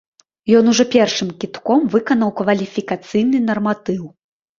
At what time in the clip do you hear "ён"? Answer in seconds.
0.59-0.69